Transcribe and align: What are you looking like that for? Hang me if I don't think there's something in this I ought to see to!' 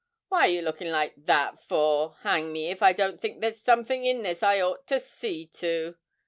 What 0.29 0.45
are 0.45 0.47
you 0.47 0.63
looking 0.63 0.89
like 0.89 1.13
that 1.15 1.61
for? 1.61 2.15
Hang 2.21 2.51
me 2.51 2.69
if 2.71 2.81
I 2.81 2.91
don't 2.91 3.21
think 3.21 3.39
there's 3.39 3.61
something 3.61 4.03
in 4.03 4.23
this 4.23 4.41
I 4.41 4.59
ought 4.59 4.87
to 4.87 4.99
see 4.99 5.45
to!' 5.45 5.95